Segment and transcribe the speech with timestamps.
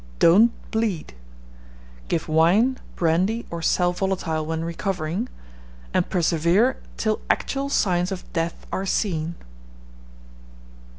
[0.17, 1.13] Don't bleed.
[2.07, 5.29] Give wine, brandy, or sal volatile when recovering,
[5.93, 9.35] and _persevere till actual signs of death are seen.